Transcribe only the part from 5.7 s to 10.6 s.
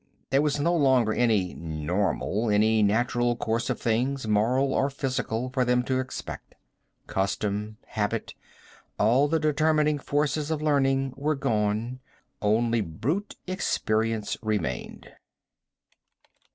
to expect. Custom, habit, all the determining forces of